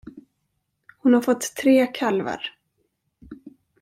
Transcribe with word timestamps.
Hon 0.97 1.13
har 1.13 1.21
fått 1.21 1.55
tre 1.55 1.87
kalvar. 1.93 2.41